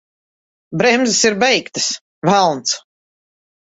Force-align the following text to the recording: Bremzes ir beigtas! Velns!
Bremzes 0.81 1.21
ir 1.31 1.37
beigtas! 1.43 1.91
Velns! 2.31 2.77